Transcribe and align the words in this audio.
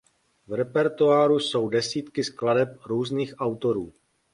V 0.47 0.53
repertoáru 0.53 1.39
jsou 1.39 1.69
desítky 1.69 2.23
skladeb 2.23 2.81
různých 2.85 3.33
autorů. 3.37 3.93